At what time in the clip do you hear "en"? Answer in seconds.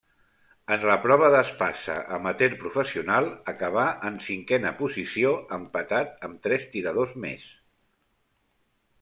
0.75-0.85, 4.09-4.17